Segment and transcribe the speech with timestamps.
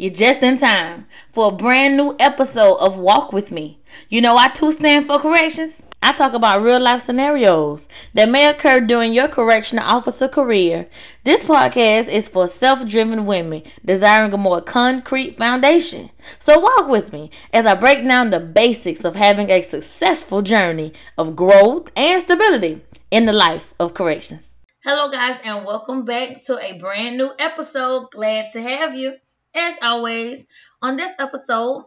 [0.00, 3.80] You're just in time for a brand new episode of Walk With Me.
[4.08, 5.82] You know, I too stand for corrections.
[6.02, 10.88] I talk about real life scenarios that may occur during your correctional officer career.
[11.24, 16.08] This podcast is for self driven women desiring a more concrete foundation.
[16.38, 20.94] So, walk with me as I break down the basics of having a successful journey
[21.18, 22.80] of growth and stability
[23.10, 24.48] in the life of corrections.
[24.82, 28.08] Hello, guys, and welcome back to a brand new episode.
[28.12, 29.16] Glad to have you.
[29.54, 30.44] As always,
[30.80, 31.86] on this episode,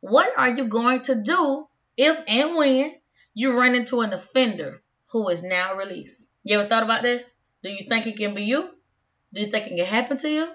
[0.00, 1.66] what are you going to do
[1.96, 2.94] if and when
[3.34, 6.28] you run into an offender who is now released?
[6.44, 7.24] You ever thought about that?
[7.62, 8.68] Do you think it can be you?
[9.32, 10.48] Do you think it can happen to you?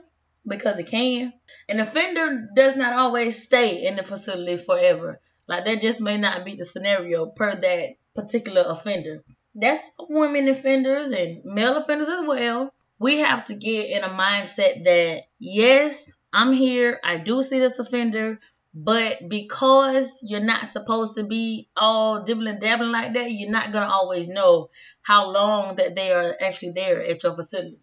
[0.45, 1.33] Because it can.
[1.69, 5.19] An offender does not always stay in the facility forever.
[5.47, 9.23] Like that just may not be the scenario per that particular offender.
[9.55, 12.73] That's women offenders and male offenders as well.
[12.99, 17.77] We have to get in a mindset that yes, I'm here, I do see this
[17.77, 18.39] offender,
[18.73, 23.91] but because you're not supposed to be all dibbling dabbling like that, you're not gonna
[23.91, 24.71] always know
[25.03, 27.77] how long that they are actually there at your facility,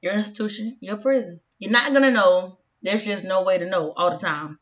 [0.00, 1.40] your institution, your prison.
[1.58, 2.58] You're not gonna know.
[2.82, 4.60] There's just no way to know all the time.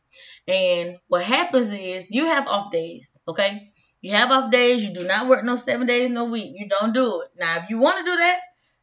[0.48, 3.70] And what happens is you have off days, okay?
[4.00, 4.82] You have off days.
[4.82, 6.54] You do not work no seven days no week.
[6.56, 7.28] You don't do it.
[7.38, 8.38] Now, if you want to do that,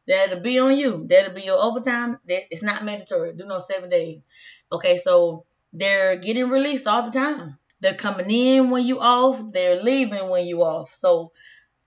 [0.06, 1.06] That'll be on you.
[1.08, 2.18] That'll be your overtime.
[2.26, 3.34] It's not mandatory.
[3.34, 4.20] Do no seven days.
[4.70, 7.58] Okay, so they're getting released all the time.
[7.80, 9.40] They're coming in when you off.
[9.52, 10.94] They're leaving when you off.
[10.94, 11.32] So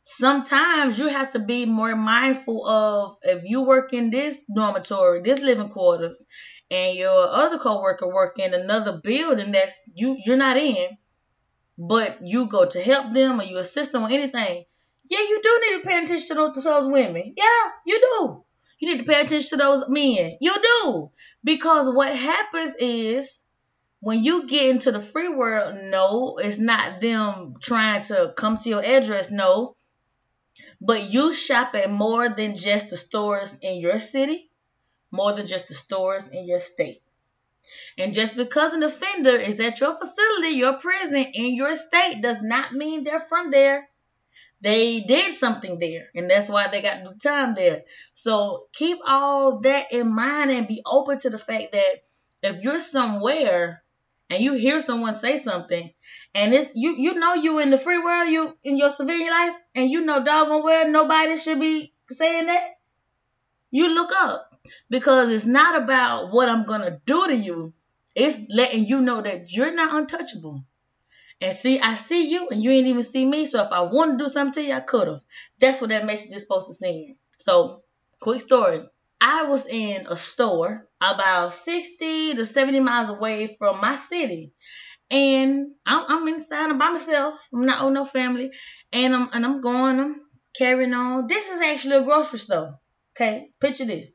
[0.04, 5.40] sometimes you have to be more mindful of if you work in this dormitory, this
[5.40, 6.18] living quarters,
[6.72, 10.98] and your other coworker work in another building that's you you're not in,
[11.78, 14.66] but you go to help them or you assist them or anything
[15.10, 17.34] yeah, you do need to pay attention to those, to those women.
[17.36, 18.44] Yeah, you do.
[18.80, 20.38] You need to pay attention to those men.
[20.40, 21.12] You do.
[21.44, 23.30] Because what happens is
[24.00, 28.70] when you get into the free world, no, it's not them trying to come to
[28.70, 29.76] your address, no.
[30.82, 34.50] But you shop at more than just the stores in your city,
[35.12, 37.02] more than just the stores in your state.
[37.98, 42.42] And just because an offender is at your facility, your prison, in your state does
[42.42, 43.90] not mean they're from there.
[44.62, 47.84] They did something there, and that's why they got the time there.
[48.14, 52.04] So keep all that in mind and be open to the fact that
[52.42, 53.84] if you're somewhere
[54.30, 55.92] and you hear someone say something,
[56.34, 59.56] and it's you you know you in the free world, you in your civilian life,
[59.76, 62.80] and you know doggone well nobody should be saying that,
[63.70, 64.56] you look up
[64.90, 67.74] because it's not about what I'm gonna do to you.
[68.16, 70.66] It's letting you know that you're not untouchable.
[71.40, 73.46] And see, I see you and you ain't even see me.
[73.46, 75.22] So if I wanted to do something to you, I could have.
[75.60, 77.16] That's what that message is supposed to send.
[77.38, 77.84] So,
[78.20, 78.82] quick story.
[79.22, 84.54] I was in a store about 60 to 70 miles away from my city.
[85.10, 87.36] And I'm, I'm inside, by myself.
[87.54, 88.52] I'm not with no family.
[88.92, 90.16] And I'm, and I'm going, I'm
[90.56, 91.28] carrying on.
[91.28, 92.80] This is actually a grocery store.
[93.16, 94.12] Okay, picture this.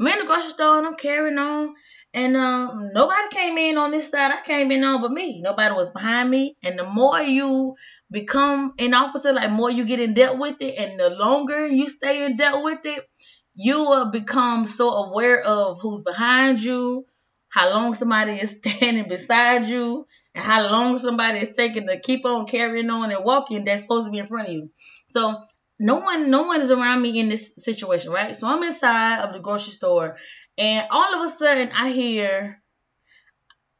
[0.00, 1.74] I'm in the grocery store and I'm carrying on.
[2.16, 4.32] And um, nobody came in on this side.
[4.32, 5.42] I came in on but me.
[5.42, 6.56] Nobody was behind me.
[6.64, 7.74] And the more you
[8.10, 11.86] become an officer, like more you get in debt with it, and the longer you
[11.86, 13.06] stay in debt with it,
[13.54, 17.04] you will become so aware of who's behind you,
[17.50, 22.24] how long somebody is standing beside you, and how long somebody is taking to keep
[22.24, 24.70] on carrying on and walking that's supposed to be in front of you.
[25.08, 25.44] So
[25.78, 28.34] no one no one is around me in this situation, right?
[28.34, 30.16] So I'm inside of the grocery store
[30.58, 32.62] and all of a sudden, I hear,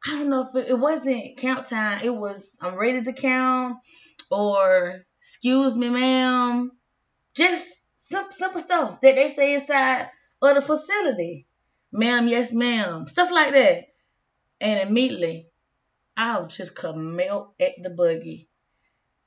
[0.05, 2.01] I don't know if it, it wasn't count time.
[2.03, 3.77] It was, I'm ready to count,
[4.29, 6.71] or excuse me, ma'am.
[7.35, 10.07] Just some simple stuff that they say inside
[10.41, 11.47] of the facility.
[11.91, 13.07] Ma'am, yes, ma'am.
[13.07, 13.85] Stuff like that.
[14.59, 15.47] And immediately,
[16.15, 18.49] I would just come melt at the buggy.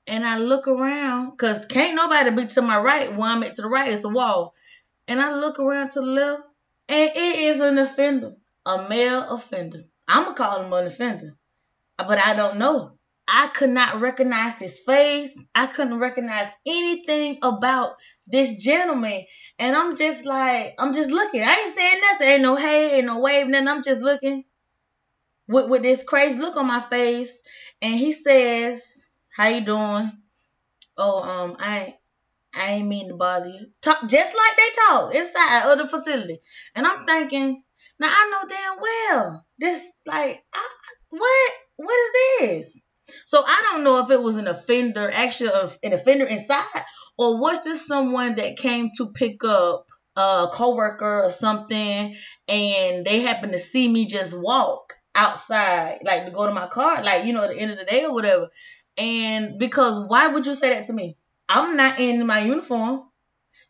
[0.06, 3.14] And I look around, because can't nobody be to my right.
[3.16, 4.54] When I'm at to the right, it's a wall.
[5.06, 6.42] And I look around to the left,
[6.90, 8.32] and it is an offender,
[8.66, 9.82] a male offender.
[10.08, 11.36] I'm going to call him an offender,
[11.96, 12.98] but I don't know.
[13.28, 15.32] I could not recognize his face.
[15.54, 17.92] I couldn't recognize anything about
[18.26, 19.24] this gentleman.
[19.60, 21.42] And I'm just like, I'm just looking.
[21.42, 22.26] I ain't saying nothing.
[22.26, 23.68] Ain't no hey, ain't no wave, nothing.
[23.68, 24.42] I'm just looking
[25.46, 27.30] with, with this crazy look on my face.
[27.80, 28.82] And he says,
[29.36, 30.10] How you doing?
[30.96, 31.94] Oh, um, I
[32.54, 33.66] I ain't mean to bother you.
[33.82, 36.40] Talk just like they talk inside of the facility.
[36.74, 37.62] And I'm thinking,
[37.98, 40.68] now I know damn well this like I,
[41.10, 42.82] what what is this?
[43.26, 45.50] So I don't know if it was an offender, actually
[45.82, 46.64] an offender inside,
[47.18, 49.86] or was this someone that came to pick up
[50.16, 52.14] a coworker or something,
[52.48, 57.02] and they happened to see me just walk, outside, like to go to my car,
[57.02, 58.48] like, you know, at the end of the day or whatever.
[58.96, 61.16] And because why would you say that to me?
[61.50, 63.02] I'm not in my uniform.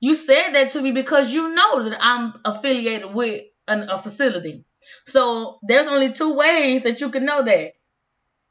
[0.01, 4.65] You said that to me because you know that I'm affiliated with an, a facility.
[5.07, 7.73] So there's only two ways that you can know that.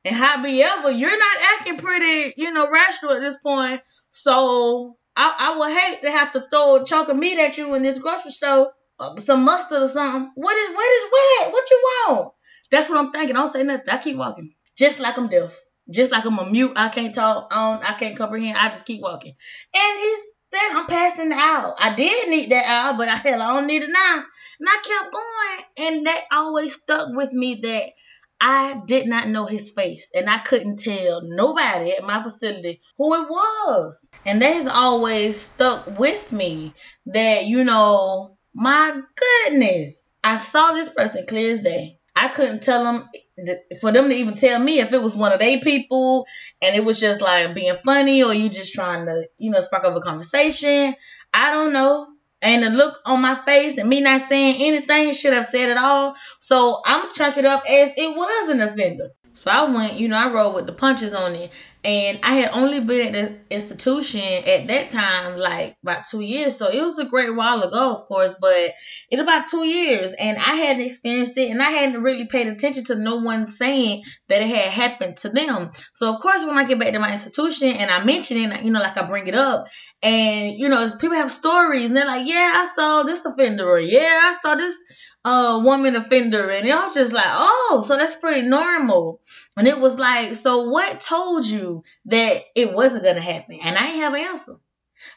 [0.03, 3.81] And however, you're not acting pretty, you know, rational at this point.
[4.09, 7.75] So I, I would hate to have to throw a chunk of meat at you
[7.75, 10.31] in this grocery store, uh, some mustard or something.
[10.35, 11.53] What is what is what?
[11.53, 12.33] What you want?
[12.71, 13.35] That's what I'm thinking.
[13.35, 13.89] I don't say nothing.
[13.89, 16.73] I keep walking, just like I'm deaf, just like I'm a mute.
[16.75, 17.49] I can't talk.
[17.49, 18.57] Don't, I can't comprehend.
[18.57, 19.35] I just keep walking.
[19.73, 21.75] And he's then I'm passing out.
[21.79, 24.23] I did need that out, but I hell I don't need it now.
[24.59, 27.89] And I kept going, and that always stuck with me that
[28.41, 33.13] I did not know his face, and I couldn't tell nobody at my facility who
[33.21, 34.09] it was.
[34.25, 36.73] And that has always stuck with me
[37.07, 38.99] that, you know, my
[39.45, 41.98] goodness, I saw this person clear as day.
[42.21, 43.09] I couldn't tell them,
[43.79, 46.27] for them to even tell me if it was one of their people
[46.61, 49.85] and it was just like being funny or you just trying to, you know, spark
[49.85, 50.95] up a conversation.
[51.33, 52.07] I don't know
[52.41, 55.77] and the look on my face and me not saying anything should have said it
[55.77, 56.15] all.
[56.39, 59.09] So I'm chuck it up as it was an offender.
[59.39, 61.49] So I went, you know, I rolled with the punches on it.
[61.81, 66.57] And I had only been at the institution at that time, like about two years.
[66.57, 68.73] So it was a great while ago, of course, but
[69.09, 70.11] it's about two years.
[70.11, 74.03] And I hadn't experienced it and I hadn't really paid attention to no one saying
[74.27, 75.71] that it had happened to them.
[75.93, 78.71] So, of course, when I get back to my institution and I mention it, you
[78.71, 79.67] know, like I bring it up,
[80.03, 83.79] and, you know, people have stories and they're like, yeah, I saw this offender, or
[83.79, 84.75] yeah, I saw this
[85.25, 89.21] uh woman offender and was just like, oh, so that's pretty normal.
[89.57, 93.59] And it was like, so what told you that it wasn't gonna happen?
[93.61, 94.55] And I didn't have an answer.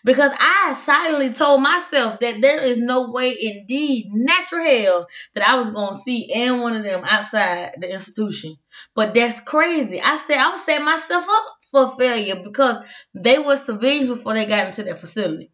[0.04, 5.56] Because I silently told myself that there is no way indeed natural hell that I
[5.56, 8.56] was gonna see any one of them outside the institution.
[8.94, 10.00] But that's crazy.
[10.00, 12.84] I said I was setting myself up for failure because
[13.14, 15.50] they were civilians before they got into that facility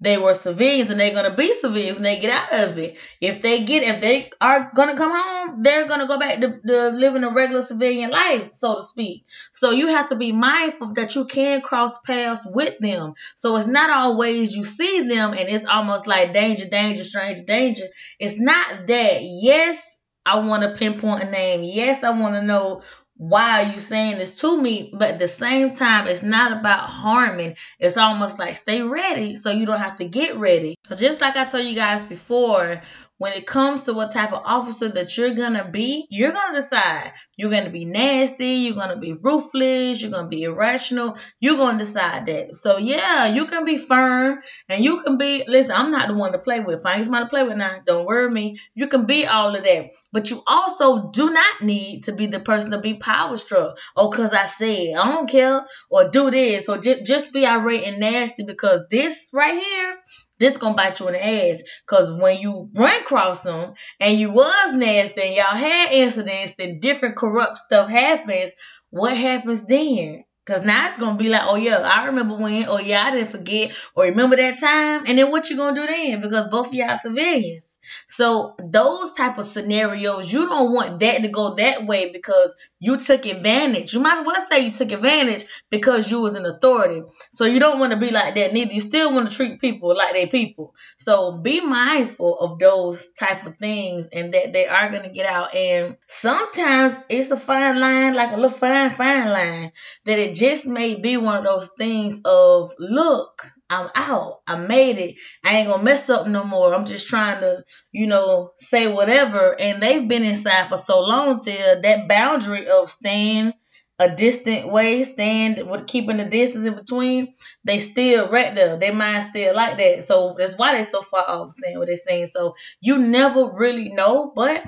[0.00, 2.98] they were civilians and they're gonna be civilians when they get out of it.
[3.20, 6.88] If they get, if they are gonna come home, they're gonna go back to, to
[6.90, 9.24] living a regular civilian life, so to speak.
[9.52, 13.14] So you have to be mindful that you can cross paths with them.
[13.36, 17.84] So it's not always you see them and it's almost like danger, danger, strange danger.
[18.18, 19.18] It's not that.
[19.22, 21.62] Yes, I want to pinpoint a name.
[21.64, 22.82] Yes, I want to know
[23.16, 24.90] why are you saying this to me?
[24.92, 27.56] But at the same time, it's not about harming.
[27.78, 30.76] It's almost like stay ready so you don't have to get ready.
[30.88, 32.82] So just like I told you guys before,
[33.22, 37.12] when it comes to what type of officer that you're gonna be, you're gonna decide.
[37.36, 41.16] You're gonna be nasty, you're gonna be ruthless, you're gonna be irrational.
[41.38, 42.56] You're gonna decide that.
[42.56, 46.32] So yeah, you can be firm and you can be listen, I'm not the one
[46.32, 46.82] to play with.
[46.82, 47.80] Find somebody to play with now.
[47.86, 48.56] Don't worry me.
[48.74, 49.90] You can be all of that.
[50.12, 53.78] But you also do not need to be the person to be power struck.
[53.96, 57.84] Oh, cause I said I don't care or do this or just just be irate
[57.84, 59.96] and nasty because this right here
[60.42, 61.62] this gonna bite you in the ass.
[61.86, 66.80] Cause when you run across them and you was nasty and y'all had incidents and
[66.82, 68.52] different corrupt stuff happens,
[68.90, 70.24] what happens then?
[70.44, 73.30] Cause now it's gonna be like, oh yeah, I remember when, oh yeah, I didn't
[73.30, 76.20] forget, or remember that time, and then what you gonna do then?
[76.20, 77.68] Because both of y'all civilians.
[78.06, 82.98] So those type of scenarios, you don't want that to go that way because you
[82.98, 83.94] took advantage.
[83.94, 87.02] You might as well say you took advantage because you was an authority.
[87.32, 88.72] So you don't want to be like that neither.
[88.72, 90.74] You still want to treat people like they people.
[90.96, 95.54] So be mindful of those type of things and that they are to get out.
[95.54, 99.72] And sometimes it's a fine line, like a little fine, fine line
[100.04, 104.40] that it just may be one of those things of look, I'm out.
[104.46, 105.16] I made it.
[105.42, 106.74] I ain't gonna mess up no more.
[106.74, 109.58] I'm just trying to, you know, say whatever.
[109.58, 113.54] And they've been inside for so long till that boundary of staying
[113.98, 118.76] a distant way, staying with keeping the distance in between, they still right there.
[118.76, 120.04] Their mind still like that.
[120.04, 122.26] So that's why they're so far off saying what they're saying.
[122.26, 124.64] So you never really know, but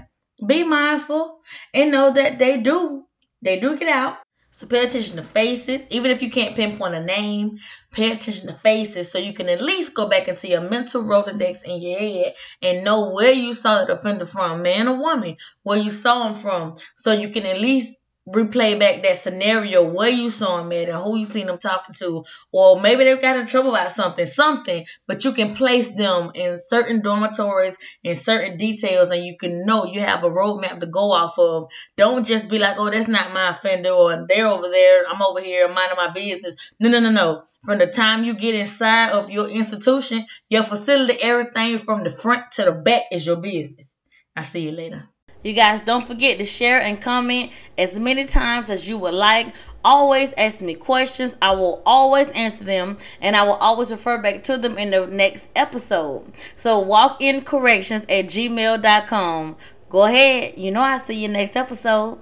[0.46, 1.40] be mindful
[1.72, 3.04] and know that they do.
[3.42, 4.18] They do get out.
[4.56, 5.84] So pay attention to faces.
[5.90, 7.58] Even if you can't pinpoint a name,
[7.90, 11.64] pay attention to faces so you can at least go back into your mental Rolodex
[11.64, 15.78] in your head and know where you saw the offender from, man or woman, where
[15.78, 16.76] you saw him from.
[16.94, 17.96] So you can at least
[18.28, 21.94] replay back that scenario where you saw him at and who you seen them talking
[21.94, 26.30] to, or maybe they got in trouble about something, something, but you can place them
[26.34, 30.86] in certain dormitories in certain details and you can know you have a roadmap to
[30.86, 31.70] go off of.
[31.96, 35.40] Don't just be like, oh, that's not my offender or they're over there, I'm over
[35.40, 36.56] here minding my business.
[36.80, 37.42] No, no, no, no.
[37.64, 42.52] From the time you get inside of your institution, your facility, everything from the front
[42.52, 43.96] to the back is your business.
[44.36, 45.08] I see you later.
[45.44, 49.54] You guys don't forget to share and comment as many times as you would like.
[49.84, 51.36] Always ask me questions.
[51.42, 55.06] I will always answer them and I will always refer back to them in the
[55.06, 56.32] next episode.
[56.56, 59.56] So walk in corrections at gmail.com.
[59.90, 60.54] Go ahead.
[60.56, 62.20] You know I'll see you next episode.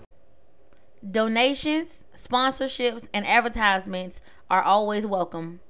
[1.09, 5.61] Donations, sponsorships, and advertisements are always welcome.